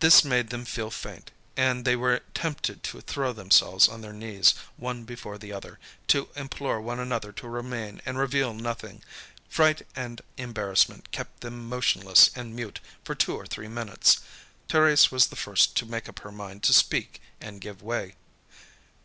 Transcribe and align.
This 0.00 0.24
made 0.24 0.50
them 0.50 0.64
feel 0.64 0.90
faint, 0.90 1.30
and 1.56 1.84
they 1.84 1.94
were 1.94 2.22
tempted 2.34 2.82
to 2.82 3.00
throw 3.00 3.32
themselves 3.32 3.86
on 3.86 4.00
their 4.00 4.12
knees, 4.12 4.52
one 4.76 5.04
before 5.04 5.38
the 5.38 5.52
other, 5.52 5.78
to 6.08 6.28
implore 6.34 6.80
one 6.80 6.98
another 6.98 7.30
to 7.34 7.46
remain, 7.48 8.02
and 8.04 8.18
reveal 8.18 8.52
nothing. 8.52 9.04
Fright 9.48 9.86
and 9.94 10.22
embarrassment 10.36 11.12
kept 11.12 11.42
them 11.42 11.68
motionless 11.68 12.32
and 12.34 12.56
mute 12.56 12.80
for 13.04 13.14
two 13.14 13.36
or 13.36 13.46
three 13.46 13.68
minutes. 13.68 14.18
Thérèse 14.68 15.12
was 15.12 15.28
the 15.28 15.36
first 15.36 15.76
to 15.76 15.86
make 15.86 16.08
up 16.08 16.18
her 16.18 16.32
mind 16.32 16.64
to 16.64 16.72
speak 16.72 17.22
and 17.40 17.60
give 17.60 17.80
way. 17.80 18.16